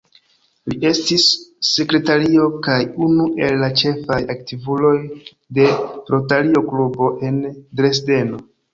Li 0.71 0.77
estis 0.91 1.25
sekretario 1.71 2.47
kaj 2.69 2.79
unu 3.09 3.29
el 3.49 3.61
la 3.65 3.71
ĉefaj 3.83 4.19
aktivuloj 4.37 4.97
de 5.61 5.71
Rotario-klubo 6.11 7.15
en 7.33 7.43
Dresdeno. 7.53 8.47